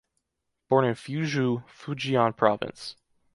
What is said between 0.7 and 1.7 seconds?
in Fuzhou,